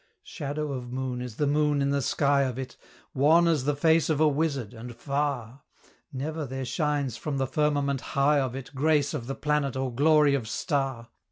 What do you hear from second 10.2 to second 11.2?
of star.